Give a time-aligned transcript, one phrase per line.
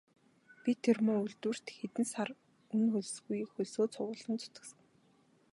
[0.61, 2.29] Би тэр муу үйлдвэрт хэдэн сар
[2.73, 4.79] үнэ хөлсгүй хөлсөө цувуулан зүтгэсэн.